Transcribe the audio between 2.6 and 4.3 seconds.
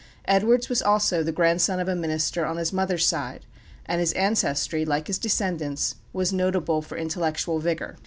mother's side; and his